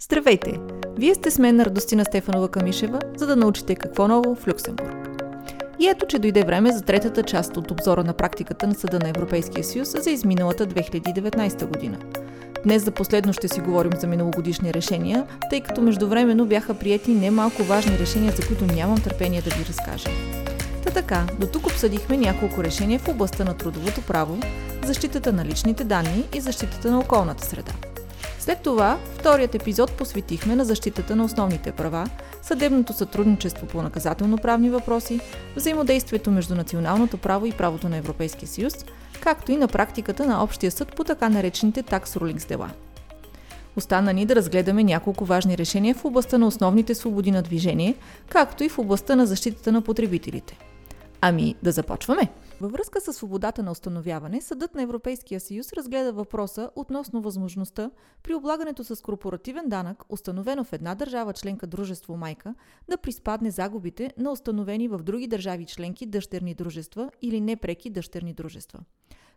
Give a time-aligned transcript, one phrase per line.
[0.00, 0.58] Здравейте!
[0.98, 5.08] Вие сте с мен Радостина Стефанова Камишева, за да научите какво ново в Люксембург.
[5.78, 9.08] И ето, че дойде време за третата част от обзора на практиката на Съда на
[9.08, 11.98] Европейския съюз за изминалата 2019 година.
[12.64, 17.62] Днес за последно ще си говорим за миналогодишни решения, тъй като междувременно бяха приети немалко
[17.62, 20.08] важни решения, за които нямам търпение да ви разкажа.
[20.84, 24.38] Та така, до тук обсъдихме няколко решения в областта на трудовото право,
[24.84, 27.72] защитата на личните данни и защитата на околната среда.
[28.46, 32.10] След това, вторият епизод посветихме на защитата на основните права,
[32.42, 35.20] съдебното сътрудничество по наказателно-правни въпроси,
[35.56, 38.74] взаимодействието между националното право и правото на Европейския съюз,
[39.20, 42.70] както и на практиката на Общия съд по така наречените такс рулингс дела.
[43.76, 47.94] Остана ни да разгледаме няколко важни решения в областта на основните свободи на движение,
[48.28, 50.58] както и в областта на защитата на потребителите.
[51.20, 52.28] Ами, да започваме!
[52.60, 57.90] Във връзка с свободата на установяване, Съдът на Европейския съюз разгледа въпроса относно възможността
[58.22, 62.54] при облагането с корпоративен данък, установено в една държава членка дружество майка,
[62.88, 68.80] да приспадне загубите на установени в други държави членки дъщерни дружества или непреки дъщерни дружества.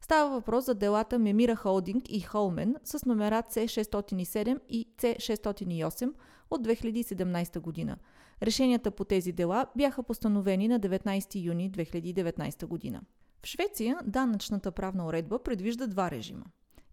[0.01, 6.13] Става въпрос за делата Мемира Холдинг и Холмен с номера C607 и C608
[6.51, 7.97] от 2017 година.
[8.43, 13.01] Решенията по тези дела бяха постановени на 19 юни 2019 година.
[13.43, 16.45] В Швеция данъчната правна уредба предвижда два режима.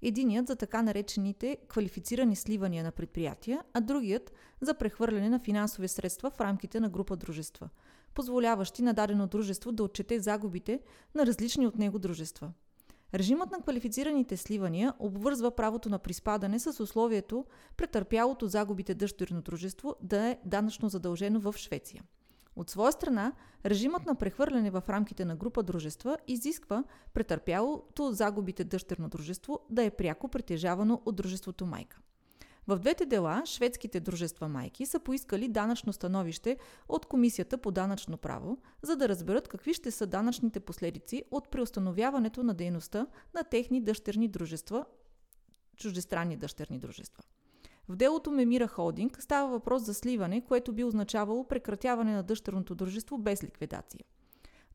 [0.02, 6.30] Единият за така наречените квалифицирани сливания на предприятия, а другият за прехвърляне на финансови средства
[6.30, 7.68] в рамките на група дружества,
[8.14, 10.80] позволяващи на дадено дружество да отчете загубите
[11.14, 12.52] на различни от него дружества–
[13.16, 17.44] Режимът на квалифицираните сливания обвързва правото на приспадане с условието
[17.76, 22.02] претърпялото загубите дъщерно дружество да е данъчно задължено в Швеция.
[22.56, 23.32] От своя страна,
[23.64, 29.90] режимът на прехвърляне в рамките на група дружества изисква претърпялото загубите дъщерно дружество да е
[29.90, 32.00] пряко притежавано от дружеството майка.
[32.68, 38.58] В двете дела шведските дружества майки са поискали данъчно становище от Комисията по данъчно право,
[38.82, 44.28] за да разберат какви ще са данъчните последици от преустановяването на дейността на техни дъщерни
[44.28, 44.84] дружества,
[45.76, 47.22] чуждестранни дъщерни дружества.
[47.88, 53.18] В делото Мемира Холдинг става въпрос за сливане, което би означавало прекратяване на дъщерното дружество
[53.18, 54.04] без ликвидация.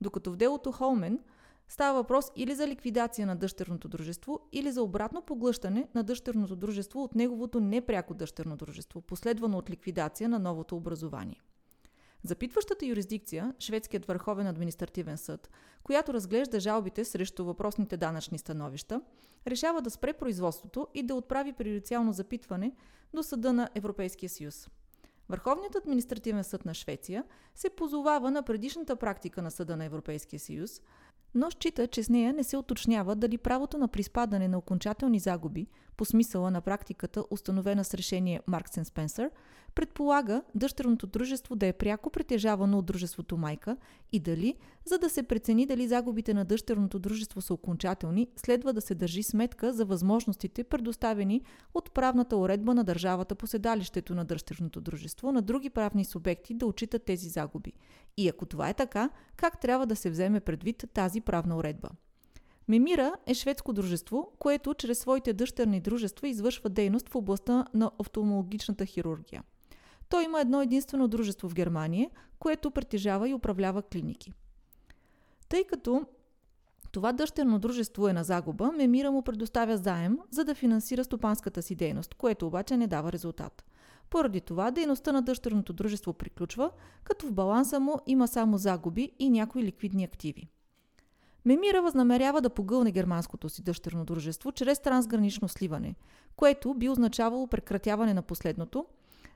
[0.01, 1.19] Докато в делото Холмен–
[1.67, 7.03] Става въпрос или за ликвидация на дъщерното дружество, или за обратно поглъщане на дъщерното дружество
[7.03, 11.41] от неговото непряко дъщерно дружество, последвано от ликвидация на новото образование.
[12.23, 15.49] Запитващата юрисдикция, Шведският върховен административен съд,
[15.83, 19.01] която разглежда жалбите срещу въпросните данъчни становища,
[19.47, 22.75] решава да спре производството и да отправи приорициално запитване
[23.13, 24.69] до Съда на Европейския съюз.
[25.29, 27.23] Върховният административен съд на Швеция
[27.55, 30.81] се позовава на предишната практика на Съда на Европейския съюз,
[31.35, 35.67] но счита, че с нея не се уточнява дали правото на приспадане на окончателни загуби
[36.01, 39.29] по смисъла на практиката, установена с решение Марксен Спенсър,
[39.75, 43.77] предполага дъщерното дружество да е пряко притежавано от дружеството майка
[44.11, 48.81] и дали, за да се прецени дали загубите на дъщерното дружество са окончателни, следва да
[48.81, 51.41] се държи сметка за възможностите, предоставени
[51.73, 56.65] от правната уредба на държавата по седалището на дъщерното дружество на други правни субекти да
[56.65, 57.73] отчитат тези загуби.
[58.17, 61.89] И ако това е така, как трябва да се вземе предвид тази правна уредба?
[62.67, 68.85] Мемира е шведско дружество, което чрез своите дъщерни дружества извършва дейност в областта на офталмологичната
[68.85, 69.43] хирургия.
[70.09, 74.33] Той има едно единствено дружество в Германия, което притежава и управлява клиники.
[75.49, 76.05] Тъй като
[76.91, 81.75] това дъщерно дружество е на загуба, Мемира му предоставя заем, за да финансира стопанската си
[81.75, 83.63] дейност, което обаче не дава резултат.
[84.09, 86.71] Поради това дейността на дъщерното дружество приключва,
[87.03, 90.47] като в баланса му има само загуби и някои ликвидни активи.
[91.45, 95.95] Мемира възнамерява да погълне германското си дъщерно дружество чрез трансгранично сливане,
[96.35, 98.85] което би означавало прекратяване на последното,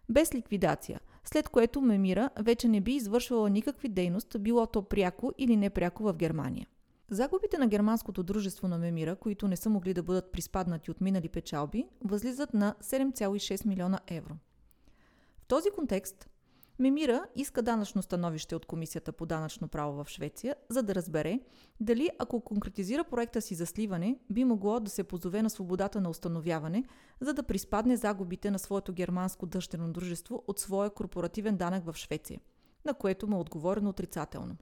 [0.10, 5.56] без ликвидация, след което Мемира вече не би извършвала никакви дейност, било то пряко или
[5.56, 6.68] непряко в Германия.
[7.10, 11.30] Загубите на германското дружество на Мемира, които не са могли да бъдат приспаднати от минали
[11.30, 14.34] печалби, възлизат на 7,6 милиона евро.
[15.38, 16.30] В този контекст
[16.80, 21.40] Мемира иска данъчно становище от Комисията по данъчно право в Швеция, за да разбере
[21.80, 26.10] дали ако конкретизира проекта си за сливане, би могло да се позове на свободата на
[26.10, 26.84] установяване,
[27.22, 32.40] за да приспадне загубите на своето германско дъщерно дружество от своя корпоративен данък в Швеция,
[32.86, 34.58] на което му е отговорено отрицателно.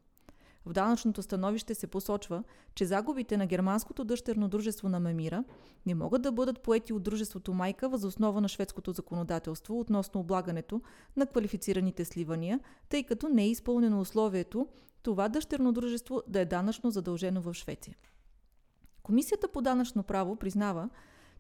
[0.66, 2.44] В данъчното становище се посочва,
[2.76, 5.44] че загубите на германското дъщерно дружество на Мемира
[5.86, 10.82] не могат да бъдат поети от дружеството майка въз основа на шведското законодателство относно облагането
[11.18, 14.68] на квалифицираните сливания, тъй като не е изпълнено условието
[15.02, 17.98] това дъщерно дружество да е данъчно задължено в Швеция.
[19.04, 20.90] Комисията по данъчно право признава,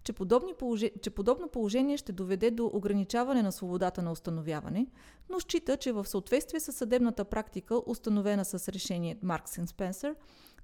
[0.04, 0.92] че, подобни положи...
[1.02, 4.88] че подобно положение ще доведе до ограничаване на свободата на установяване,
[5.30, 10.16] но счита, че в съответствие с съдебната практика, установена с решение Маркс и Спенсър,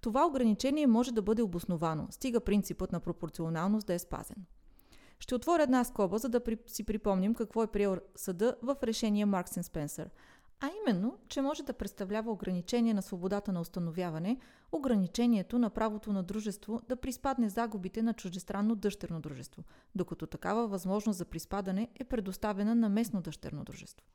[0.01, 4.45] това ограничение може да бъде обосновано, стига принципът на пропорционалност да е спазен.
[5.19, 6.57] Ще отворя една скоба, за да при...
[6.67, 10.09] си припомним какво е приел съда в решение Маркс и Спенсър,
[10.61, 14.37] а именно, че може да представлява ограничение на свободата на установяване,
[14.71, 19.63] ограничението на правото на дружество да приспадне загубите на чуждестранно дъщерно дружество,
[19.95, 24.05] докато такава възможност за приспадане е предоставена на местно дъщерно дружество.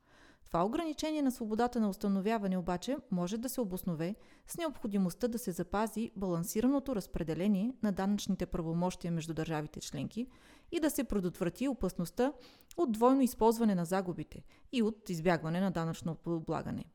[0.47, 4.15] Това ограничение на свободата на установяване обаче може да се обоснове
[4.47, 10.27] с необходимостта да се запази балансираното разпределение на данъчните правомощия между държавите членки
[10.71, 12.33] и да се предотврати опасността
[12.77, 16.85] от двойно използване на загубите и от избягване на данъчно облагане.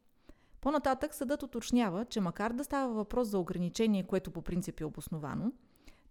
[0.60, 5.52] По-нататък съдът уточнява, че макар да става въпрос за ограничение, което по принцип е обосновано,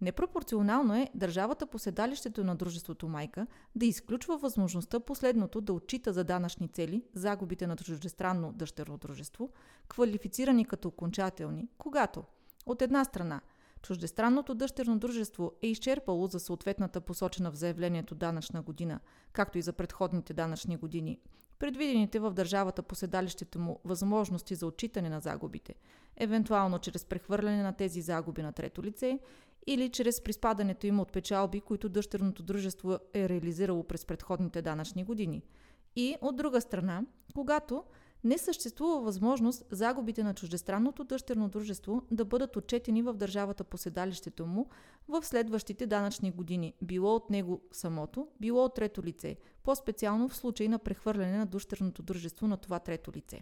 [0.02, 6.24] Непропорционално е държавата по седалището на дружеството майка да изключва възможността последното да отчита за
[6.24, 9.50] данъчни цели загубите на чуждестранно дъщерно дружество,
[9.88, 12.24] квалифицирани като окончателни, когато
[12.66, 13.42] от една страна
[13.82, 19.00] чуждестранното дъщерно дружество е изчерпало за съответната посочена в заявлението данъчна година,
[19.34, 21.20] както и за предходните данъчни години,
[21.60, 25.76] предвидените в държавата по седалището му възможности за отчитане на загубите,
[26.18, 29.20] евентуално чрез прехвърляне на тези загуби на трето лице
[29.68, 35.44] или чрез приспадането им от печалби, които дъщерното дружество е реализирало през предходните данъчни години.
[35.96, 37.04] И от друга страна,
[37.34, 37.84] когато
[38.24, 44.46] не съществува възможност загубите на чуждестранното дъщерно дружество да бъдат отчетени в държавата по седалището
[44.46, 44.70] му
[45.08, 50.68] в следващите данъчни години, било от него самото, било от трето лице, по-специално в случай
[50.68, 53.42] на прехвърляне на дъщерното дружество на това трето лице.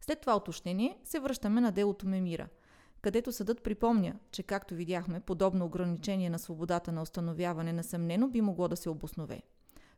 [0.00, 2.48] След това уточнение се връщаме на делото Мемира–
[3.06, 8.68] където съдът припомня, че както видяхме, подобно ограничение на свободата на установяване несъмнено би могло
[8.68, 9.42] да се обоснове.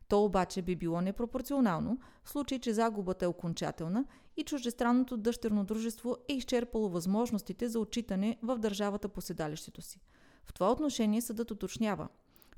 [0.07, 4.05] То обаче би било непропорционално, в случай, че загубата е окончателна
[4.37, 10.01] и чуждестранното дъщерно дружество е изчерпало възможностите за отчитане в държавата по седалището си.
[10.45, 12.07] В това отношение съдът уточнява,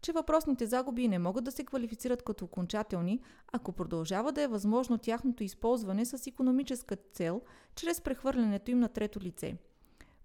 [0.01, 3.19] че въпросните загуби не могат да се квалифицират като окончателни,
[3.51, 7.41] ако продължава да е възможно тяхното използване с економическа цел,
[7.75, 9.57] чрез прехвърлянето им на трето лице–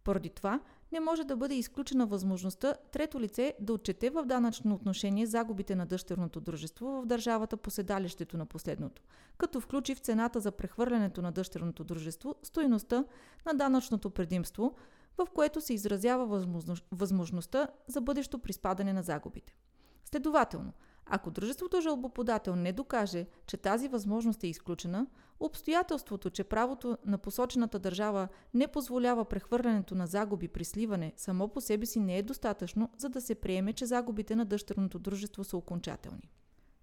[0.07, 0.61] поради това
[0.93, 5.87] не може да бъде изключена възможността трето лице да отчете в данъчно отношение загубите на
[5.87, 9.03] дъщерното дружество в държавата по седалището на последното,
[9.39, 13.05] като включи в цената за прехвърлянето на дъщерното дружество стоеността
[13.47, 14.75] на данъчното предимство,
[15.19, 16.45] в което се изразява
[16.93, 19.55] възможността за бъдещо приспадане на загубите.
[20.05, 20.73] Следователно,
[21.07, 25.07] ако дружеството жалбоподател не докаже, че тази възможност е изключена,
[25.41, 31.61] обстоятелството, че правото на посочената държава не позволява прехвърлянето на загуби при сливане, само по
[31.61, 35.57] себе си не е достатъчно, за да се приеме, че загубите на дъщерното дружество са
[35.57, 36.31] окончателни.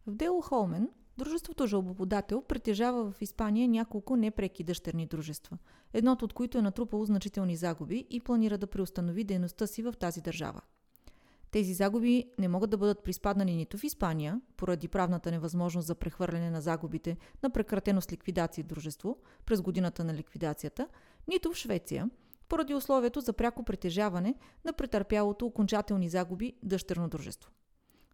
[0.08, 5.58] В дело Холмен, дружеството жалбоподател притежава в Испания няколко непреки дъщерни дружества,
[5.94, 10.22] едното от които е натрупало значителни загуби и планира да преустанови дейността си в тази
[10.22, 10.62] държава.
[11.54, 16.50] Тези загуби не могат да бъдат приспаднани нито в Испания, поради правната невъзможност за прехвърляне
[16.50, 20.88] на загубите на прекратено с ликвидация дружество през годината на ликвидацията,
[21.28, 22.10] нито в Швеция,
[22.50, 24.36] поради условието за пряко притежаване
[24.66, 27.52] на претърпялото окончателни загуби дъщерно дружество.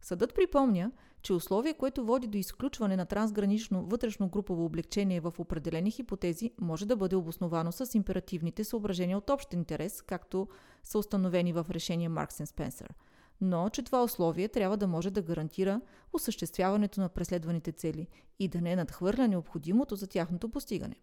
[0.01, 5.91] Съдът припомня, че условие, което води до изключване на трансгранично вътрешно групово облегчение в определени
[5.91, 10.47] хипотези, може да бъде обосновано с императивните съображения от общ интерес, както
[10.83, 12.93] са установени в решение Маркс Спенсър–
[13.41, 15.81] но че това условие трябва да може да гарантира
[16.13, 18.07] осъществяването на преследваните цели
[18.39, 20.95] и да не надхвърля необходимото за тяхното постигане.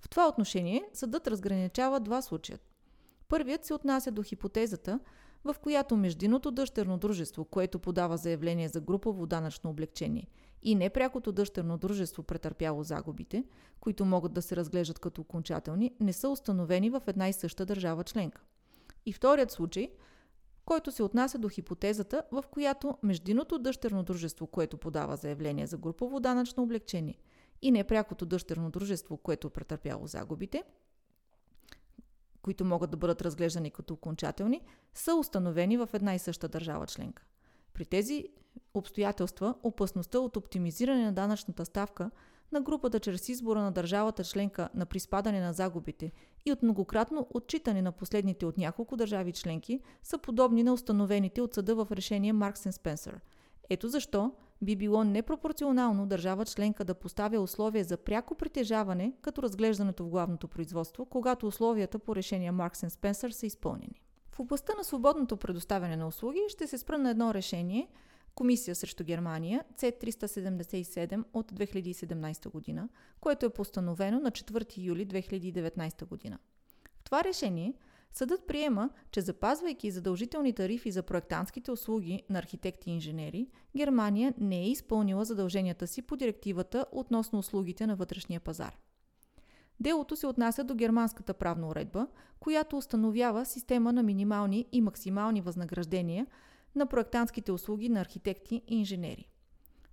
[0.00, 2.58] В това отношение съдът разграничава два случая.
[3.28, 5.00] Първият се отнася до хипотезата,
[5.44, 10.26] в която междиното дъщерно дружество, което подава заявление за групово данъчно облегчение
[10.62, 13.44] и непрякото дъщерно дружество претърпяло загубите,
[13.80, 18.04] които могат да се разглеждат като окончателни, не са установени в една и съща държава
[18.04, 18.40] членка.
[19.06, 19.90] И вторият случай–
[20.64, 26.20] който се отнася до хипотезата, в която междиното дъщерно дружество, което подава заявление за групово
[26.20, 27.18] данъчно облегчение
[27.62, 30.62] и непрякото дъщерно дружество, което претърпяло загубите,
[32.42, 34.62] които могат да бъдат разглеждани като окончателни,
[34.94, 37.24] са установени в една и съща държава членка.
[37.74, 38.28] При тези
[38.74, 42.10] обстоятелства опасността от оптимизиране на данъчната ставка
[42.52, 46.12] на групата чрез избора на държавата членка на приспадане на загубите
[46.46, 51.54] и от многократно отчитане на последните от няколко държави членки са подобни на установените от
[51.54, 53.20] съда в решение Маркс Спенсър.
[53.70, 54.32] Ето защо
[54.62, 60.48] би било непропорционално държава членка да поставя условия за пряко притежаване като разглеждането в главното
[60.48, 64.02] производство, когато условията по решение Маркс Спенсър са изпълнени.
[64.32, 67.88] В областта на свободното предоставяне на услуги ще се спра на едно решение–
[68.34, 72.88] Комисия срещу Германия C377 от 2017 година,
[73.20, 76.38] което е постановено на 4 юли 2019 година.
[76.94, 77.74] В това решение
[78.12, 84.58] съдът приема, че запазвайки задължителни тарифи за проектантските услуги на архитекти и инженери, Германия не
[84.58, 88.78] е изпълнила задълженията си по директивата относно услугите на вътрешния пазар.
[89.80, 92.06] Делото се отнася до германската правна уредба,
[92.40, 96.26] която установява система на минимални и максимални възнаграждения
[96.74, 99.28] на проектантските услуги на архитекти и инженери.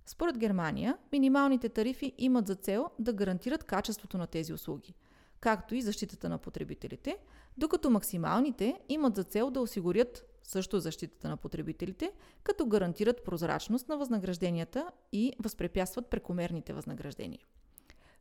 [0.06, 4.94] Според Германия, минималните тарифи имат за цел да гарантират качеството на тези услуги,
[5.40, 7.16] както и защитата на потребителите,
[7.56, 13.96] докато максималните имат за цел да осигурят също защитата на потребителите, като гарантират прозрачност на
[13.96, 17.40] възнагражденията и възпрепятстват прекомерните възнаграждения.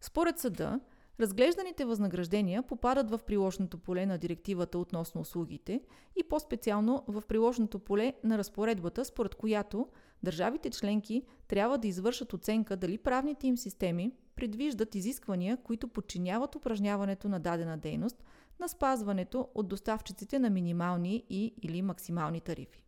[0.02, 0.80] Според съда,
[1.20, 5.82] Разглежданите възнаграждения попадат в приложното поле на директивата относно услугите
[6.16, 9.88] и по-специално в приложното поле на разпоредбата, според която
[10.24, 17.30] държавите членки трябва да извършат оценка дали правните им системи предвиждат изисквания, които подчиняват упражняването
[17.30, 18.24] на дадена дейност
[18.60, 22.84] на спазването от доставчиците на минимални и или максимални тарифи.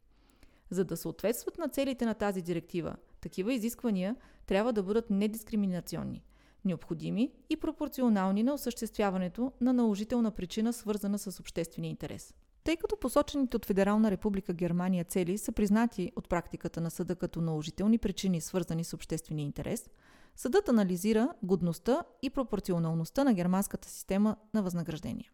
[0.70, 6.24] За да съответстват на целите на тази директива, такива изисквания трябва да бъдат недискриминационни–
[6.66, 12.34] необходими и пропорционални на осъществяването на наложителна причина, свързана с обществения интерес.
[12.64, 17.42] Тъй като посочените от Федерална република Германия цели са признати от практиката на съда като
[17.42, 19.90] наложителни причини, свързани с обществения интерес,
[20.36, 25.32] съдът анализира годността и пропорционалността на германската система на възнаграждения.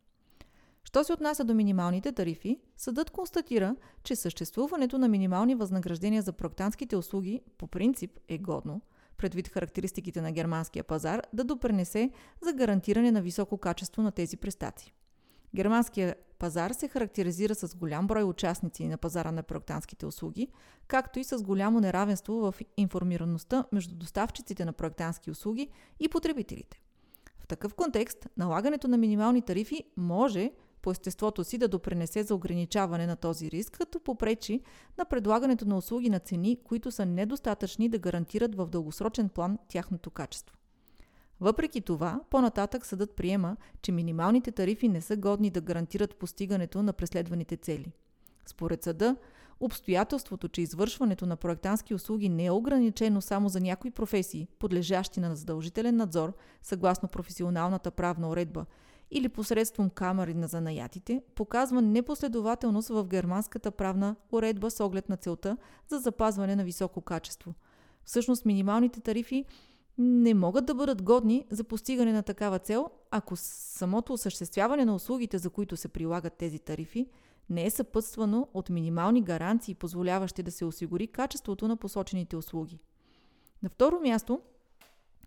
[0.84, 6.96] Що се отнася до минималните тарифи, съдът констатира, че съществуването на минимални възнаграждения за проектантските
[6.96, 8.81] услуги по принцип е годно–
[9.17, 14.93] предвид характеристиките на германския пазар, да допренесе за гарантиране на високо качество на тези престации.
[15.55, 20.47] Германския пазар се характеризира с голям брой участници на пазара на проектантските услуги,
[20.88, 25.69] както и с голямо неравенство в информираността между доставчиците на проектантски услуги
[26.00, 26.81] и потребителите.
[27.39, 33.07] В такъв контекст, налагането на минимални тарифи може по естеството си да допренесе за ограничаване
[33.07, 34.62] на този риск, като попречи
[34.98, 40.10] на предлагането на услуги на цени, които са недостатъчни да гарантират в дългосрочен план тяхното
[40.10, 40.57] качество.
[41.39, 46.93] Въпреки това, по-нататък съдът приема, че минималните тарифи не са годни да гарантират постигането на
[46.93, 47.91] преследваните цели.
[48.46, 49.15] Според съда,
[49.60, 55.36] обстоятелството, че извършването на проектантски услуги не е ограничено само за някои професии, подлежащи на
[55.36, 58.65] задължителен надзор, съгласно професионалната правна уредба,
[59.11, 65.57] или посредством камери на занаятите, показва непоследователност в германската правна уредба с оглед на целта
[65.87, 67.53] за запазване на високо качество.
[68.05, 69.45] Всъщност минималните тарифи
[69.97, 75.37] не могат да бъдат годни за постигане на такава цел, ако самото осъществяване на услугите,
[75.37, 77.09] за които се прилагат тези тарифи,
[77.49, 82.79] не е съпътствано от минимални гаранции, позволяващи да се осигури качеството на посочените услуги.
[83.63, 84.41] На второ място,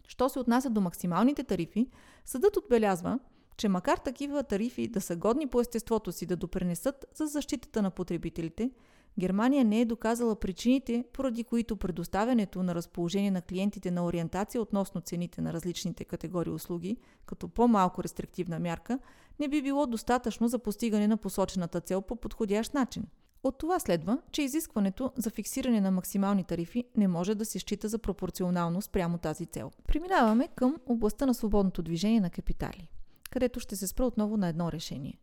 [0.08, 1.90] що се отнася до максималните тарифи,
[2.24, 3.18] съдът отбелязва,
[3.60, 7.90] че макар такива тарифи да са годни по естеството си да допренесат за защитата на
[7.90, 8.70] потребителите,
[9.18, 15.00] Германия не е доказала причините, поради които предоставянето на разположение на клиентите на ориентация относно
[15.00, 18.98] цените на различните категории услуги, като по-малко рестриктивна мярка,
[19.40, 23.04] не би било достатъчно за постигане на посочената цел по подходящ начин.
[23.42, 27.88] От това следва, че изискването за фиксиране на максимални тарифи не може да се счита
[27.88, 29.70] за пропорционално спрямо тази цел.
[29.86, 32.90] Преминаваме към областта на свободното движение на капитали
[33.30, 35.18] където ще се спра отново на едно решение.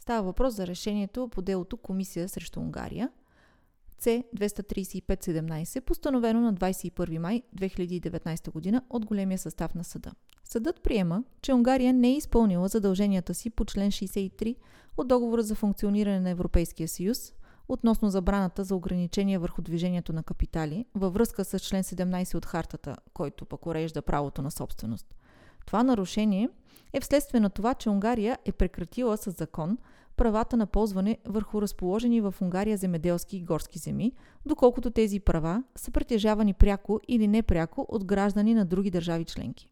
[0.00, 3.10] Става въпрос за решението по делото Комисия срещу Унгария
[4.02, 10.12] C23517, постановено на 21 май 2019 година от големия състав на съда.
[10.44, 14.56] Съдът приема, че Унгария не е изпълнила задълженията си по член 63
[14.96, 17.32] от договора за функциониране на Европейския съюз
[17.68, 22.96] относно забраната за ограничение върху движението на капитали във връзка с член 17 от хартата,
[23.14, 25.14] който пък урежда правото на собственост.
[25.66, 26.48] Това нарушение
[26.92, 29.78] е вследствие на това, че Унгария е прекратила с закон
[30.16, 34.12] правата на ползване върху разположени в Унгария земеделски и горски земи,
[34.46, 39.68] доколкото тези права са притежавани пряко или непряко от граждани на други държави членки.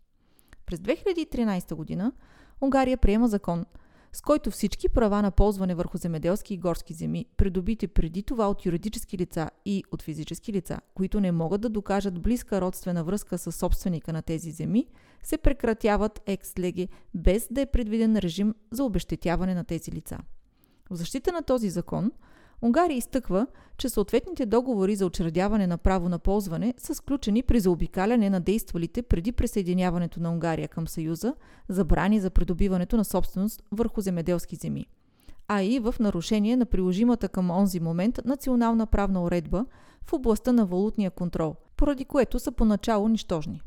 [0.67, 2.13] През 2013 година
[2.61, 3.67] Унгария приема закон–
[4.15, 8.67] с който всички права на ползване върху земеделски и горски земи, придобити преди това от
[8.67, 13.53] юридически лица и от физически лица, които не могат да докажат близка родствена връзка с
[13.53, 14.87] собственика на тези земи,
[15.23, 20.19] се прекратяват екс-леги, без да е предвиден режим за обещетяване на тези лица.
[20.91, 22.13] В защита на този закон–
[22.63, 23.47] Унгария изтъква,
[23.77, 29.03] че съответните договори за учредяване на право на ползване са сключени при заобикаляне на действалите
[29.03, 31.35] преди присъединяването на Унгария към Съюза
[31.69, 34.87] забрани за придобиването на собственост върху земеделски земи,
[35.49, 39.67] а и в нарушение на приложимата към онзи момент национална правна уредба,
[40.07, 43.63] в областта на валутния контрол, поради което са поначало нищожни.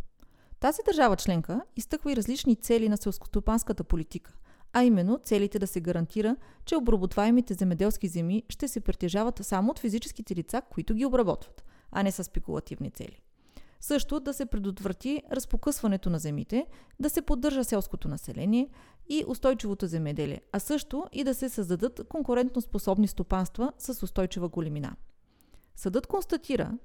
[0.60, 4.34] Тази държава членка изтъква и различни цели на селскостопанската политика,
[4.74, 9.80] а именно целите да се гарантира, че обработваемите земеделски земи ще се притежават само от
[9.80, 13.22] физическите лица, които ги обработват, а не с спекулативни цели.
[13.82, 16.68] Също да се предотврати разпокъсването на земите,
[17.00, 18.70] да се поддържа селското население
[19.10, 24.96] и устойчивото земеделие, а също и да се създадат конкурентно способни стопанства с устойчива големина.
[25.76, 26.78] Съдът констатира,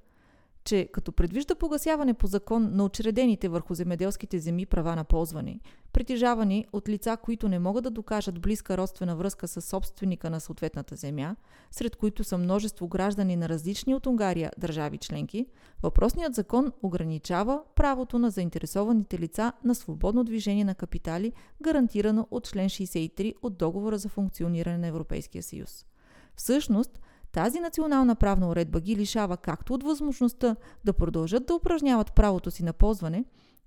[0.65, 5.59] че като предвижда погасяване по закон на учредените върху земеделските земи права на ползване,
[5.93, 10.95] притежавани от лица, които не могат да докажат близка родствена връзка с собственика на съответната
[10.95, 11.35] земя,
[11.71, 15.45] сред които са множество граждани на различни от Унгария държави членки,
[15.83, 22.69] въпросният закон ограничава правото на заинтересованите лица на свободно движение на капитали, гарантирано от член
[22.69, 25.85] 63 от Договора за функциониране на Европейския съюз.
[26.35, 26.99] Всъщност,
[27.33, 32.63] тази национална правна уредба ги лишава както от възможността да продължат да упражняват правото си
[32.63, 33.25] на ползване,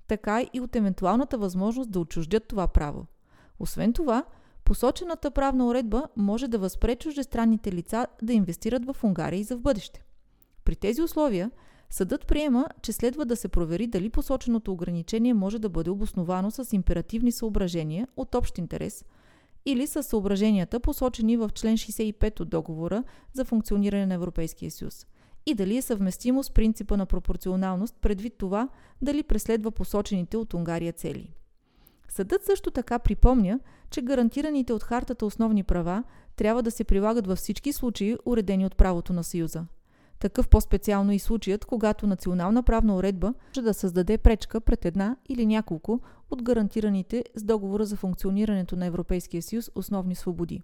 [0.09, 3.07] така и от евентуалната възможност да отчуждят това право.
[3.59, 4.25] Освен това,
[4.65, 9.61] посочената правна уредба може да възпре чуждестранните лица да инвестират в Унгария и за в
[9.61, 10.05] бъдеще.
[10.65, 11.51] При тези условия,
[11.91, 16.73] съдът приема, че следва да се провери дали посоченото ограничение може да бъде обосновано с
[16.73, 19.05] императивни съображения от общ интерес–
[19.67, 25.07] или с съображенията, посочени в член 65 от договора за функциониране на Европейския съюз
[25.47, 28.69] и дали е съвместимо с принципа на пропорционалност предвид това
[29.03, 31.31] дали преследва посочените от Унгария цели.
[32.09, 36.05] Съдът също така припомня, че гарантираните от хартата основни права
[36.37, 39.67] трябва да се прилагат във всички случаи, уредени от правото на Съюза.
[40.19, 45.47] Такъв по-специално и случаят, когато национална правна уредба може да създаде пречка пред една или
[45.47, 50.63] няколко от гарантираните с договора за функционирането на Европейския съюз основни свободи.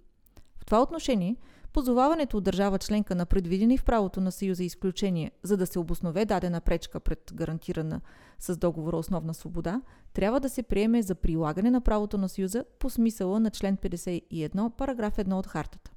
[0.58, 1.36] В това отношение,
[1.72, 6.24] позоваването от държава членка на предвидени в правото на Съюза изключение, за да се обоснове
[6.24, 8.00] дадена пречка пред гарантирана
[8.38, 9.82] с договора основна свобода,
[10.12, 14.70] трябва да се приеме за прилагане на правото на Съюза по смисъла на член 51,
[14.70, 15.90] параграф 1 от хартата.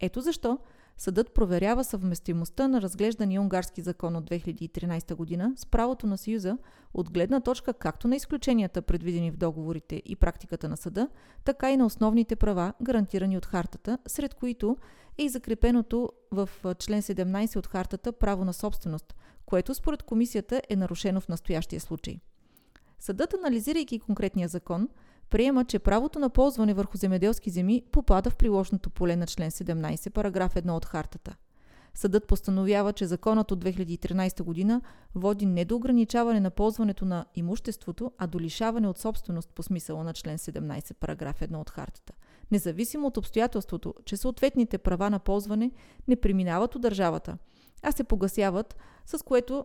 [0.00, 0.58] Ето защо
[1.00, 6.58] Съдът проверява съвместимостта на разглеждания унгарски закон от 2013 година с правото на Съюза
[6.94, 11.08] от гледна точка както на изключенията, предвидени в договорите и практиката на съда,
[11.44, 14.76] така и на основните права, гарантирани от хартата, сред които
[15.18, 19.14] е и закрепеното в член 17 от хартата право на собственост,
[19.46, 22.20] което според комисията е нарушено в настоящия случай.
[22.98, 24.88] Съдът, анализирайки конкретния закон,
[25.30, 30.10] приема, че правото на ползване върху земеделски земи попада в приложното поле на член 17,
[30.10, 31.36] параграф 1 от хартата.
[31.94, 34.80] Съдът постановява, че законът от 2013 година
[35.14, 40.04] води не до ограничаване на ползването на имуществото, а до лишаване от собственост по смисъла
[40.04, 42.12] на член 17, параграф 1 от хартата.
[42.50, 45.70] Независимо от обстоятелството, че съответните права на ползване
[46.08, 47.38] не преминават от държавата,
[47.82, 49.64] а се погасяват, с което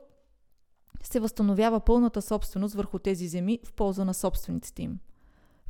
[1.04, 5.00] се възстановява пълната собственост върху тези земи в полза на собствениците им.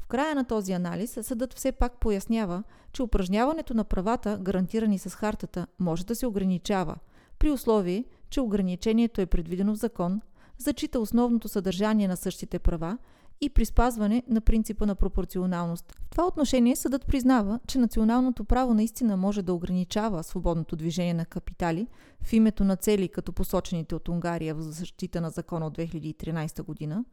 [0.05, 2.63] В края на този анализ съдът все пак пояснява,
[2.93, 6.95] че упражняването на правата, гарантирани с хартата, може да се ограничава,
[7.39, 10.21] при условие, че ограничението е предвидено в закон,
[10.57, 12.97] зачита основното съдържание на същите права
[13.41, 15.95] и при спазване на принципа на пропорционалност.
[16.07, 21.25] В това отношение съдът признава, че националното право наистина може да ограничава свободното движение на
[21.25, 21.87] капитали
[22.23, 27.05] в името на цели като посочените от Унгария в защита на закона от 2013 година,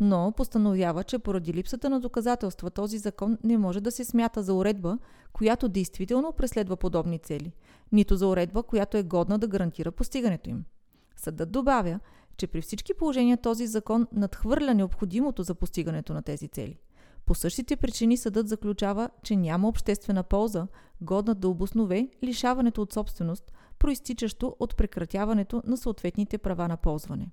[0.00, 4.54] но постановява, че поради липсата на доказателства този закон не може да се смята за
[4.54, 4.98] уредба,
[5.32, 7.52] която действително преследва подобни цели,
[7.92, 10.64] нито за уредба, която е годна да гарантира постигането им.
[11.16, 12.00] Съдът добавя,
[12.36, 16.78] че при всички положения този закон надхвърля необходимото за постигането на тези цели.
[17.26, 20.66] По същите причини съдът заключава, че няма обществена полза,
[21.00, 27.30] годна да обоснове лишаването от собственост, проистичащо от прекратяването на съответните права на ползване.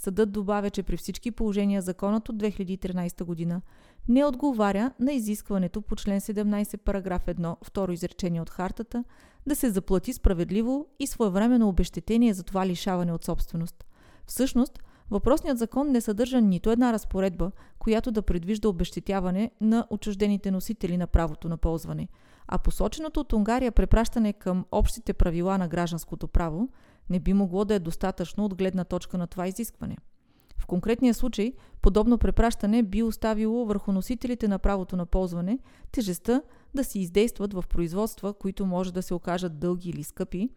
[0.00, 3.60] Съдът добавя, че при всички положения законът от 2013 година
[4.08, 9.04] не отговаря на изискването по член 17 параграф 1, второ изречение от хартата,
[9.46, 13.84] да се заплати справедливо и своевременно обещетение за това лишаване от собственост.
[14.26, 14.78] Всъщност,
[15.10, 21.06] въпросният закон не съдържа нито една разпоредба, която да предвижда обещетяване на отчуждените носители на
[21.06, 22.08] правото на ползване,
[22.48, 26.68] а посоченото от Унгария препращане към общите правила на гражданското право–
[27.10, 29.96] не би могло да е достатъчно от гледна точка на това изискване.
[30.58, 35.58] В конкретния случай, подобно препращане би оставило върху носителите на правото на ползване
[35.92, 36.42] тежестта
[36.74, 40.50] да си издействат в производства, които може да се окажат дълги или скъпи,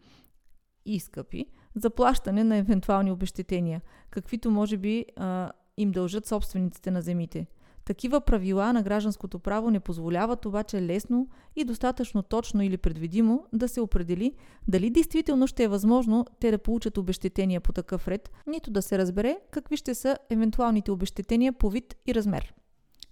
[0.86, 7.02] и скъпи, за плащане на евентуални обещетения, каквито може би а, им дължат собствениците на
[7.02, 7.46] земите.
[7.84, 13.68] Такива правила на гражданското право не позволяват обаче лесно и достатъчно точно или предвидимо да
[13.68, 14.32] се определи
[14.68, 18.98] дали действително ще е възможно те да получат обещетения по такъв ред, нито да се
[18.98, 22.54] разбере какви ще са евентуалните обещетения по вид и размер.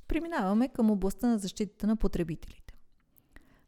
[0.08, 2.74] Преминаваме към областта на защитата на потребителите.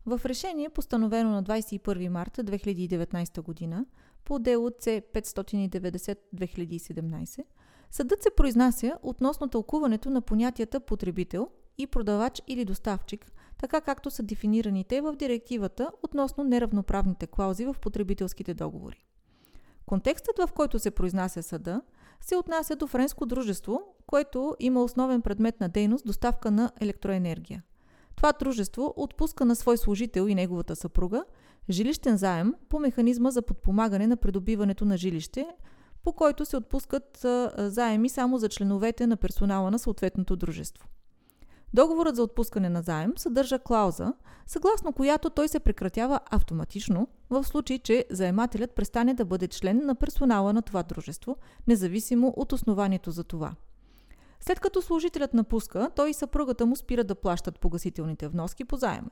[0.07, 3.85] В решение, постановено на 21 марта 2019 г.
[4.25, 7.45] по дело C590-2017,
[7.95, 14.23] Съдът се произнася относно тълкуването на понятията потребител и продавач или доставчик, така както са
[14.23, 19.05] дефинираните в директивата относно неравноправните клаузи в потребителските договори.
[19.87, 21.83] Контекстът, в който се произнася съда,
[22.21, 27.63] се отнася до френско дружество, което има основен предмет на дейност доставка на електроенергия.
[28.17, 31.25] Това дружество отпуска на свой служител и неговата съпруга
[31.71, 35.47] жилищен заем по механизма за подпомагане на придобиването на жилище
[36.05, 37.27] по който се отпускат
[37.59, 40.89] заеми само за членовете на персонала на съответното дружество.
[41.75, 44.13] Договорът за отпускане на заем съдържа клауза,
[44.47, 49.95] съгласно която той се прекратява автоматично в случай, че заемателят престане да бъде член на
[49.95, 51.37] персонала на това дружество,
[51.67, 53.55] независимо от основанието за това.
[54.41, 59.11] След като служителят напуска, той и съпругата му спира да плащат погасителните вноски по заема.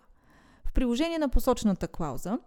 [0.64, 2.38] В приложение на посочената клауза,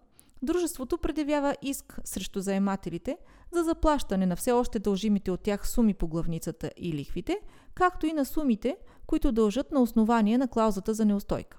[0.44, 3.18] дружеството предявява иск срещу заемателите
[3.52, 7.40] за заплащане на все още дължимите от тях суми по главницата и лихвите,
[7.76, 11.58] както и на сумите, които дължат на основание на клаузата за неустойка.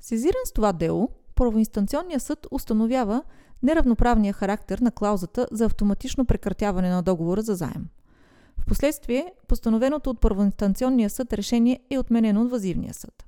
[0.00, 3.22] Сезиран с това дело, първоинстанционният съд установява
[3.62, 7.88] неравноправния характер на клаузата за автоматично прекратяване на договора за заем.
[8.58, 13.27] Впоследствие, постановеното от първоинстанционния съд решение е отменено от възивния съд.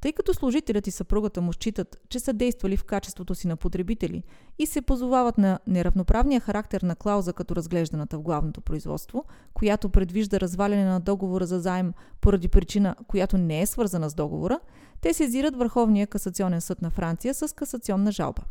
[0.00, 4.22] Тъй като служителят и съпругата му считат, че са действали в качеството си на потребители
[4.58, 10.40] и се позовават на неравноправния характер на клауза като разглежданата в главното производство, която предвижда
[10.40, 14.60] разваляне на договора за заем поради причина, която не е свързана с договора,
[15.00, 18.42] те сезират Върховния касационен съд на Франция с касационна жалба.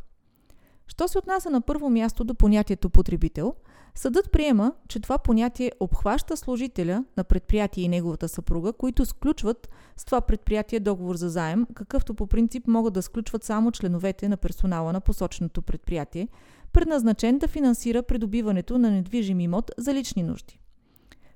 [0.87, 3.55] Що се отнася на първо място до понятието потребител–
[3.97, 10.05] Съдът приема, че това понятие обхваща служителя на предприятие и неговата съпруга, които сключват с
[10.05, 14.93] това предприятие договор за заем, какъвто по принцип могат да сключват само членовете на персонала
[14.93, 16.27] на посоченото предприятие,
[16.73, 20.59] предназначен да финансира придобиването на недвижим имот за лични нужди.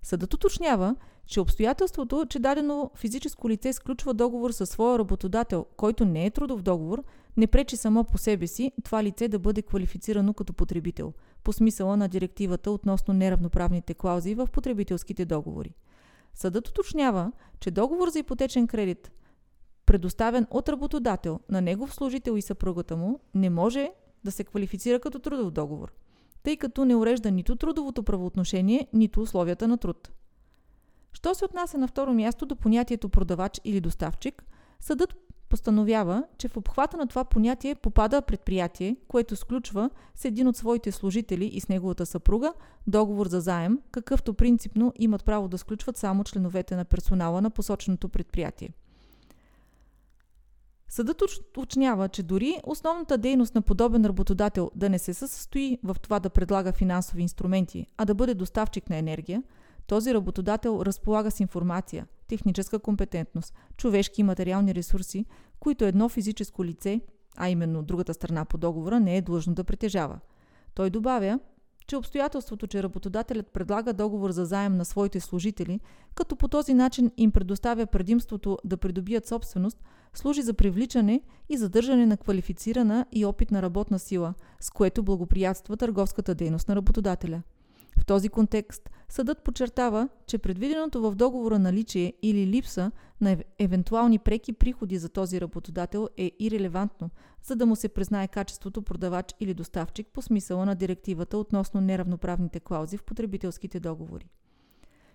[0.02, 6.26] Съдът уточнява, че обстоятелството, че дадено физическо лице сключва договор със своя работодател, който не
[6.26, 7.04] е трудов договор,
[7.38, 11.14] не пречи само по себе си това лице да бъде квалифицирано като потребител,
[11.44, 15.76] по смисъла на директивата относно неравноправните клаузи в потребителските договори.
[16.34, 19.12] Съдът уточнява, че договор за ипотечен кредит,
[19.86, 23.92] предоставен от работодател на негов служител и съпругата му, не може
[24.24, 25.94] да се квалифицира като трудов договор,
[26.44, 30.12] тъй като не урежда нито трудовото правоотношение, нито условията на труд.
[31.14, 34.44] Що се отнася на второ място до понятието продавач или доставчик,
[34.80, 35.16] съдът
[35.52, 40.92] постановява, че в обхвата на това понятие попада предприятие, което сключва с един от своите
[40.92, 42.54] служители и с неговата съпруга
[42.88, 48.10] договор за заем, какъвто принципно имат право да сключват само членовете на персонала на посоченото
[48.10, 48.70] предприятие.
[50.90, 56.20] Съдът уточнява, че дори основната дейност на подобен работодател да не се състои в това
[56.20, 59.44] да предлага финансови инструменти, а да бъде доставчик на енергия–
[59.92, 65.26] този работодател разполага с информация, техническа компетентност, човешки и материални ресурси,
[65.60, 67.02] които едно физическо лице,
[67.38, 70.20] а именно другата страна по договора, не е длъжно да притежава.
[70.74, 71.40] Той добавя,
[71.88, 75.80] че обстоятелството, че работодателят предлага договор за заем на своите служители,
[76.16, 82.06] като по този начин им предоставя предимството да придобият собственост, служи за привличане и задържане
[82.06, 87.42] на квалифицирана и опитна работна сила, с което благоприятства търговската дейност на работодателя.
[88.00, 94.54] В този контекст съдът подчертава, че предвиденото в договора наличие или липса на евентуални преки
[94.54, 97.10] приходи за този работодател е ирелевантно,
[97.44, 102.60] за да му се признае качеството продавач или доставчик по смисъла на директивата относно неравноправните
[102.60, 104.30] клаузи в потребителските договори.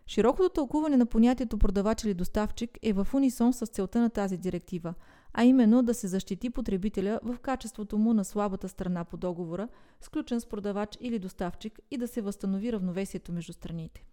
[0.06, 4.94] Широкото тълкуване на понятието продавач или доставчик е в унисон с целта на тази директива,
[5.38, 9.68] а именно да се защити потребителя в качеството му на слабата страна по договора,
[10.01, 14.05] сключен с продавач или доставчик и да се възстанови равновесието между страните.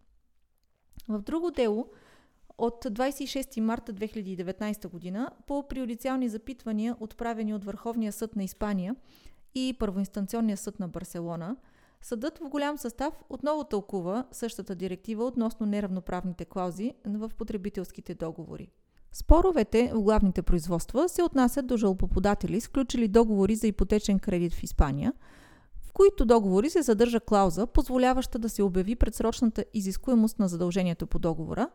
[1.07, 1.87] В друго дело
[2.57, 8.95] от 26 марта 2019 година по приоритетни запитвания, отправени от Върховния съд на Испания
[9.55, 11.55] и Първоинстанционния съд на Барселона–
[12.03, 18.71] Съдът в голям състав отново тълкува същата директива относно неравноправните клаузи в потребителските договори.
[19.13, 25.13] Споровете в главните производства се отнасят до жалбоподатели, сключили договори за ипотечен кредит в Испания,
[25.81, 31.19] в които договори се съдържа клауза, позволяваща да се обяви предсрочната изискуемост на задължението по
[31.19, 31.69] договора,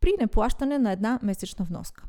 [0.00, 2.04] при неплащане на една месечна вноска.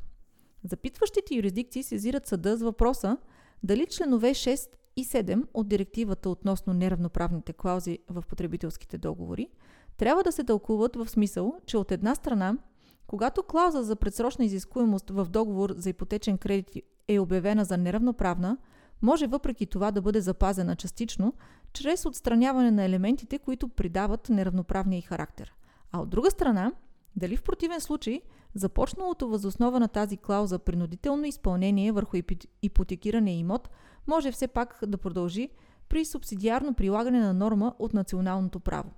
[0.63, 3.17] Запитващите юрисдикции сезират съда с въпроса
[3.63, 9.49] дали членове 6 и 7 от директивата относно неравноправните клаузи в потребителските договори
[9.97, 12.57] трябва да се тълкуват в смисъл, че от една страна,
[13.07, 18.57] когато клауза за предсрочна изискуемост в договор за ипотечен кредит е обявена за неравноправна,
[19.01, 21.33] може въпреки това да бъде запазена частично,
[21.73, 25.53] чрез отстраняване на елементите, които придават неравноправния характер.
[25.91, 26.71] А от друга страна,
[27.15, 28.21] дали в противен случай
[28.55, 32.17] започналото възоснова на тази клауза принудително изпълнение върху
[32.61, 33.69] ипотекирания имот
[34.07, 35.49] може все пак да продължи
[35.89, 38.91] при субсидиарно прилагане на норма от националното право.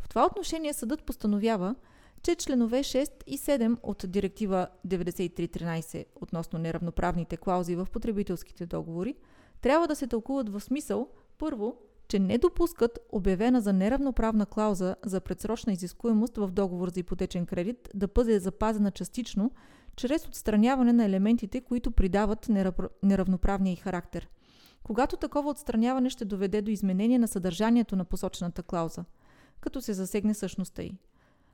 [0.00, 1.74] В това отношение съдът постановява,
[2.26, 9.14] че членове 6 и 7 от директива 9313 относно неравноправните клаузи в потребителските договори
[9.60, 11.08] трябва да се тълкуват в смисъл,
[11.38, 11.76] първо,
[12.08, 17.88] че не допускат обявена за неравноправна клауза за предсрочна изискуемост в договор за ипотечен кредит
[17.94, 19.50] да бъде запазена частично,
[19.96, 22.48] чрез отстраняване на елементите, които придават
[23.02, 24.28] неравноправния и характер.
[24.82, 29.04] Когато такова отстраняване ще доведе до изменение на съдържанието на посочената клауза,
[29.60, 30.92] като се засегне същността й.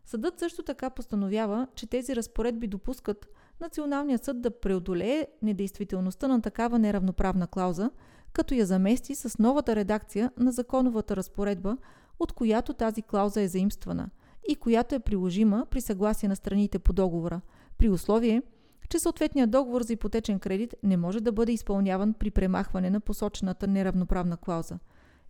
[0.05, 3.29] Съдът също така постановява, че тези разпоредби допускат
[3.61, 7.91] Националният съд да преодолее недействителността на такава неравноправна клауза,
[8.33, 11.77] като я замести с новата редакция на законовата разпоредба,
[12.19, 14.11] от която тази клауза е заимствана
[14.49, 17.41] и която е приложима при съгласие на страните по договора,
[17.79, 18.43] при условие,
[18.89, 23.67] че съответният договор за ипотечен кредит не може да бъде изпълняван при премахване на посочената
[23.67, 24.79] неравноправна клауза.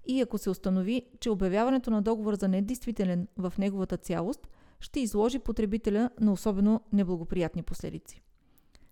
[0.07, 4.49] И ако се установи, че обявяването на договор за недействителен в неговата цялост
[4.83, 8.23] ще изложи потребителя на особено неблагоприятни последици.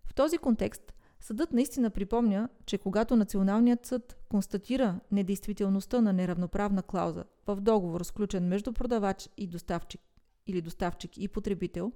[0.04, 7.24] В този контекст Съдът наистина припомня, че когато Националният съд констатира недействителността на неравноправна клауза
[7.46, 10.00] в договор, сключен между продавач и доставчик
[10.46, 11.92] или доставчик и потребител,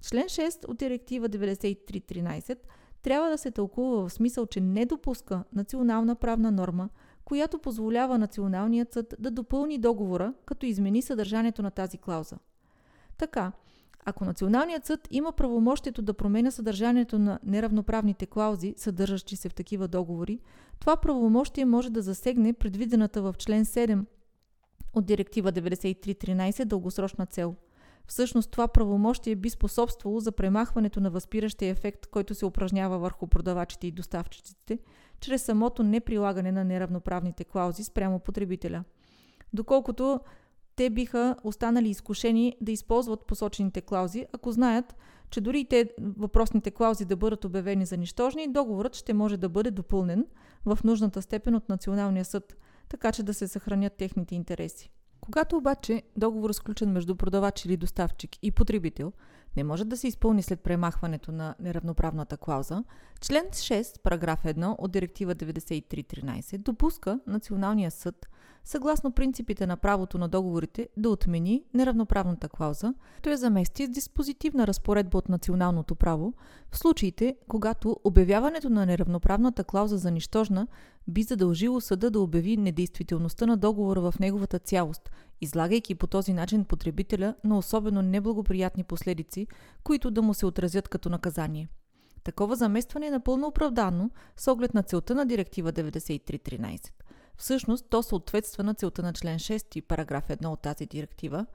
[0.00, 2.58] член 6 от директива 9313
[3.02, 6.88] трябва да се тълкува в смисъл, че не допуска национална правна норма,
[7.24, 12.36] която позволява Националният съд да допълни договора, като измени съдържанието на тази клауза.
[13.18, 13.52] Така,
[14.04, 19.88] ако Националният съд има правомощието да променя съдържанието на неравноправните клаузи, съдържащи се в такива
[19.88, 20.40] договори,
[20.78, 24.04] това правомощие може да засегне предвидената в член 7
[24.94, 27.54] от Директива 9313 дългосрочна цел.
[28.06, 33.86] Всъщност това правомощие би способствало за премахването на възпиращия ефект, който се упражнява върху продавачите
[33.86, 34.78] и доставчиците,
[35.20, 38.84] чрез самото неприлагане на неравноправните клаузи спрямо потребителя.
[39.52, 40.20] Доколкото
[40.76, 44.96] те биха останали изкушени да използват посочените клаузи, ако знаят,
[45.30, 49.48] че дори и те въпросните клаузи да бъдат обявени за нищожни, договорът ще може да
[49.48, 50.26] бъде допълнен
[50.66, 52.56] в нужната степен от Националния съд,
[52.88, 54.90] така че да се съхранят техните интереси.
[55.20, 59.12] Когато обаче договор е сключен между продавач или доставчик и потребител
[59.56, 62.84] не може да се изпълни след премахването на неравноправната клауза,
[63.20, 68.28] член 6, параграф 1 от Директива 9313 допуска Националния съд
[68.66, 74.66] съгласно принципите на правото на договорите, да отмени неравноправната клауза, то я замести с диспозитивна
[74.66, 76.34] разпоредба от националното право.
[76.70, 80.66] В случаите, когато обявяването на неравноправната клауза за нищожна
[81.08, 86.64] би задължило съда да обяви недействителността на договора в неговата цялост, излагайки по този начин
[86.64, 89.46] потребителя на особено неблагоприятни последици,
[89.84, 91.68] които да му се отразят като наказание.
[92.24, 96.90] Такова заместване е напълно оправдано с оглед на целта на директива 9313.
[97.36, 101.46] Всъщност, то съответства на целта на член 6, параграф 1 от тази директива,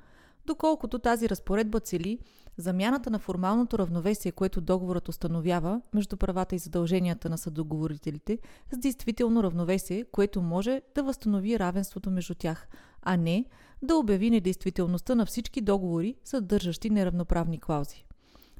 [0.45, 2.19] доколкото тази разпоредба цели
[2.57, 8.39] замяната на формалното равновесие, което договорът установява между правата и задълженията на съдоговорителите,
[8.71, 12.67] с действително равновесие, което може да възстанови равенството между тях,
[13.01, 13.45] а не
[13.81, 18.05] да обяви недействителността на всички договори, съдържащи неравноправни клаузи.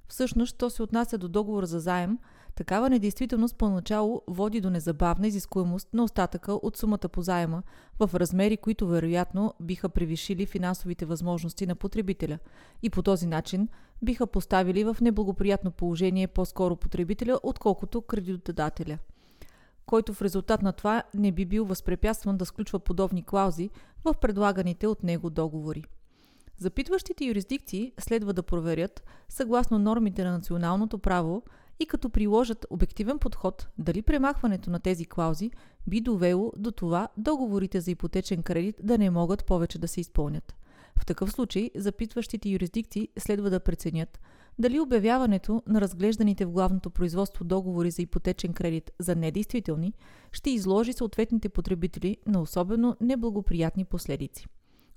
[0.08, 2.20] Всъщност, то се отнася до договор за заем–
[2.56, 7.64] Такава недействителност поначало води до незабавна изискуемост на остатъка от сумата по заема
[8.00, 12.40] в размери, които вероятно биха превишили финансовите възможности на потребителя
[12.84, 13.68] и по този начин
[14.02, 18.98] биха поставили в неблагоприятно положение по-скоро потребителя, отколкото кредитодателя
[19.86, 23.70] който в резултат на това не би бил възпрепятстван да сключва подобни клаузи
[24.06, 25.84] в предлаганите от него договори.
[26.58, 31.44] Запитващите юрисдикции следва да проверят, съгласно нормите на националното право,
[31.80, 35.52] и като приложат обективен подход, дали премахването на тези клаузи
[35.88, 40.56] би довело до това договорите за ипотечен кредит да не могат повече да се изпълнят.
[41.00, 44.20] В такъв случай запитващите юрисдикции следва да преценят
[44.60, 49.94] дали обявяването на разглежданите в главното производство договори за ипотечен кредит за недействителни
[50.32, 54.48] ще изложи съответните потребители на особено неблагоприятни последици.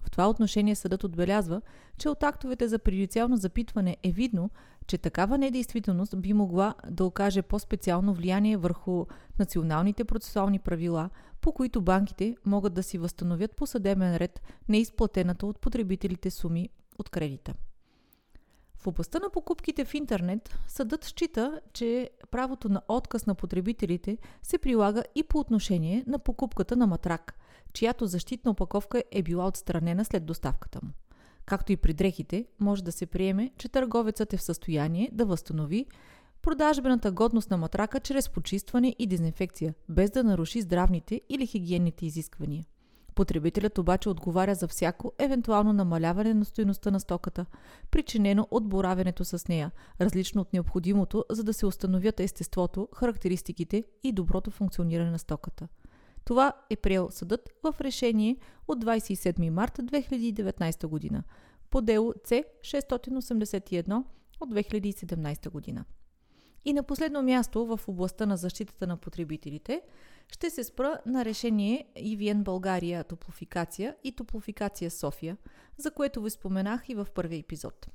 [0.01, 1.63] В това отношение съдът отбелязва,
[1.99, 4.51] че от актовете за приюдициално запитване е видно,
[4.87, 9.07] че такава недействителност би могла да окаже по-специално влияние върху
[9.39, 15.61] националните процесуални правила, по които банките могат да си възстановят по съдебен ред неизплатената от
[15.61, 17.55] потребителите суми от кредита.
[18.85, 24.59] В областта на покупките в интернет, съдът счита, че правото на отказ на потребителите се
[24.59, 27.39] прилага и по отношение на покупката на матрак,
[27.73, 30.91] чиято защитна опаковка е била отстранена след доставката му.
[31.47, 35.87] Както и при дрехите, може да се приеме, че търговецът е в състояние да възстанови
[36.43, 42.65] продажбената годност на матрака чрез почистване и дезинфекция, без да наруши здравните или хигиенните изисквания.
[43.15, 47.47] Потребителят обаче отговаря за всяко евентуално намаляване на стоеността на стоката,
[47.91, 54.13] причинено от боравенето с нея, различно от необходимото, за да се установят естеството, характеристиките и
[54.13, 55.69] доброто функциониране на стоката.
[56.25, 58.37] Това е приел съдът в решение
[58.69, 61.23] от 27 марта 2019 година
[61.71, 64.05] по дело C681
[64.41, 65.85] от 2017 година.
[66.65, 69.83] И на последно място в областта на защитата на потребителите
[70.29, 75.37] ще се спра на решение EVN България Топлофикация и Топлофикация София,
[75.79, 77.87] за което ви споменах и в първия епизод.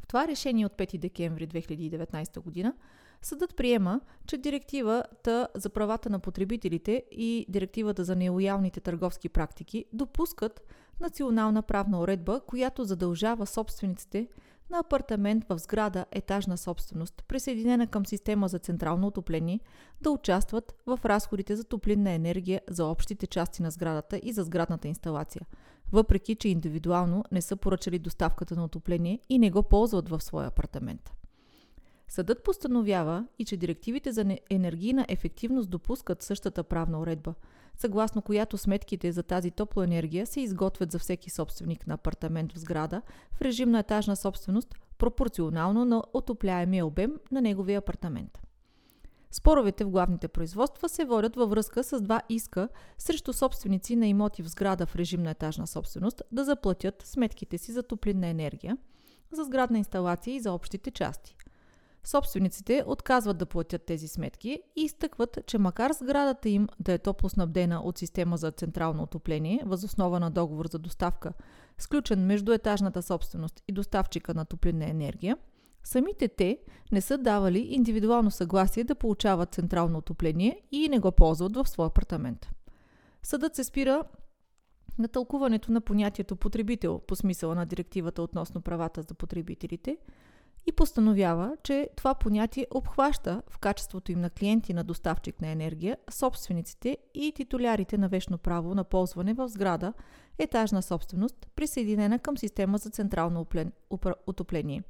[0.00, 2.74] В това решение от 5 декември 2019 година
[3.22, 10.60] съдът приема, че директивата за правата на потребителите и директивата за нелоялните търговски практики допускат
[11.00, 14.28] национална правна уредба, която задължава собствениците
[14.70, 19.60] на апартамент в сграда етажна собственост, присъединена към система за централно отопление,
[20.00, 24.88] да участват в разходите за топлинна енергия за общите части на сградата и за сградната
[24.88, 25.42] инсталация,
[25.92, 30.46] въпреки че индивидуално не са поръчали доставката на отопление и не го ползват в своя
[30.46, 31.12] апартамент.
[32.08, 37.34] Съдът постановява и че директивите за енергийна ефективност допускат същата правна уредба–
[37.78, 43.02] съгласно която сметките за тази топлоенергия се изготвят за всеки собственик на апартамент в сграда
[43.32, 48.38] в режим на етажна собственост, пропорционално на отопляемия обем на неговия апартамент.
[49.30, 54.42] Споровете в главните производства се водят във връзка с два иска срещу собственици на имоти
[54.42, 58.76] в сграда в режим на етажна собственост да заплатят сметките си за топлинна енергия,
[59.32, 61.36] за сградна инсталация и за общите части.
[62.08, 67.80] Собствениците отказват да платят тези сметки и изтъкват, че макар сградата им да е топлоснабдена
[67.80, 71.32] от система за централно отопление, възоснова на договор за доставка,
[71.78, 75.36] сключен между етажната собственост и доставчика на топлинна енергия,
[75.84, 76.58] самите те
[76.92, 81.86] не са давали индивидуално съгласие да получават централно отопление и не го ползват в своя
[81.86, 82.50] апартамент.
[83.22, 84.04] Съдът се спира
[84.98, 89.96] на тълкуването на понятието потребител по смисъла на директивата относно правата за потребителите–
[90.68, 95.96] и постановява, че това понятие обхваща в качеството им на клиенти на доставчик на енергия
[96.10, 99.92] собствениците и титулярите на вечно право на ползване в сграда
[100.38, 103.46] етажна собственост, присъединена към система за централно
[104.26, 104.82] отопление,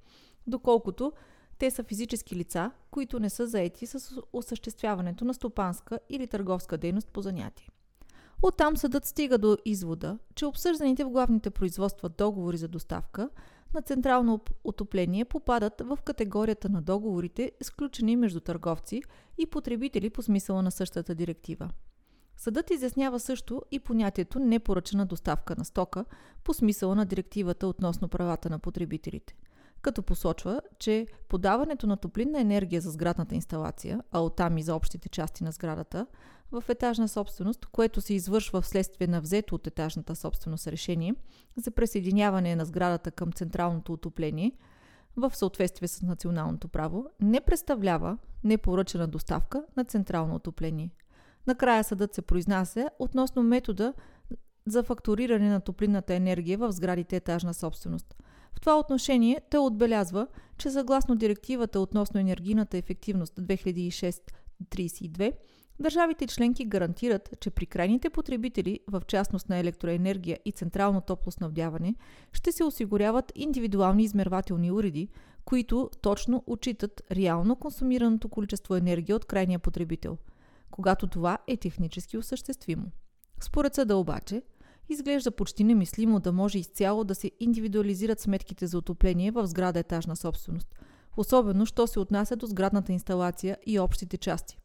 [0.46, 1.12] доколкото
[1.58, 7.08] те са физически лица, които не са заети с осъществяването на стопанска или търговска дейност
[7.08, 7.68] по занятие.
[8.42, 13.30] Оттам съдът стига до извода, че обсъжданите в главните производства договори за доставка–
[13.74, 19.02] на централно отопление попадат в категорията на договорите, сключени между търговци
[19.38, 21.70] и потребители по смисъла на същата директива.
[22.36, 26.04] Съдът изяснява също и понятието непоръчена доставка на стока
[26.44, 29.34] по смисъла на директивата относно правата на потребителите–
[29.82, 35.08] като посочва, че подаването на топлинна енергия за сградната инсталация, а оттам и за общите
[35.08, 36.06] части на сградата,
[36.52, 41.14] в етажна собственост, което се извършва вследствие на взето от етажната собственост решение
[41.56, 44.52] за присъединяване на сградата към централното отопление
[45.16, 50.90] в съответствие с националното право, не представлява непоръчена доставка на централно отопление.
[51.46, 53.92] Накрая съдът се произнася относно метода
[54.66, 58.14] за фактуриране на топлинната енергия в сградите етажна собственост–
[58.58, 60.26] в това отношение той отбелязва,
[60.58, 65.32] че съгласно директивата относно енергийната ефективност 2006-32,
[65.80, 71.94] държавите членки гарантират, че при крайните потребители, в частност на електроенергия и централно топло снабдяване,
[72.32, 75.08] ще се осигуряват индивидуални измервателни уреди,
[75.44, 80.18] които точно отчитат реално консумираното количество енергия от крайния потребител,
[80.70, 82.86] когато това е технически осъществимо.
[83.40, 84.42] Според съда обаче,
[84.88, 90.16] Изглежда почти немислимо да може изцяло да се индивидуализират сметките за отопление в сграда етажна
[90.16, 90.74] собственост,
[91.16, 94.58] особено що се отнася до сградната инсталация и общите части.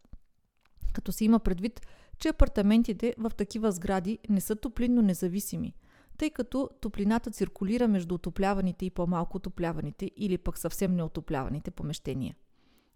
[0.94, 1.82] Като се има предвид,
[2.20, 5.74] че апартаментите в такива сгради не са топлинно независими,
[6.18, 12.36] тъй като топлината циркулира между отопляваните и по-малко отопляваните или пък съвсем неотопляваните помещения.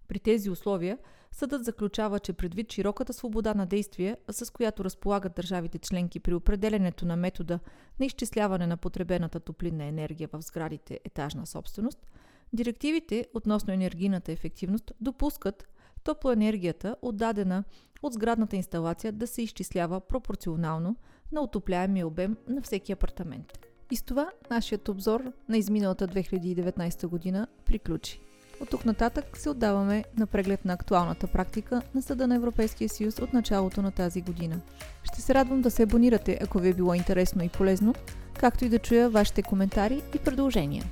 [0.08, 0.98] При тези условия
[1.32, 7.06] съдът заключава, че предвид широката свобода на действие, с която разполагат държавите членки при определенето
[7.06, 7.60] на метода
[8.00, 12.06] на изчисляване на потребената топлинна енергия в сградите етажна собственост,
[12.54, 15.68] директивите относно енергийната ефективност допускат
[16.04, 17.64] топлоенергията, отдадена
[18.04, 20.96] от сградната инсталация, да се изчислява пропорционално
[21.32, 23.60] на отопляемия обем на всеки апартамент.
[23.92, 28.22] И с това нашият обзор на изминалата 2019 година приключи.
[28.62, 33.20] От тук нататък се отдаваме на преглед на актуалната практика на Съда на Европейския съюз
[33.20, 34.60] от началото на тази година.
[35.04, 37.94] Ще се радвам да се абонирате, ако ви е било интересно и полезно,
[38.40, 40.84] както и да чуя вашите коментари и предложения.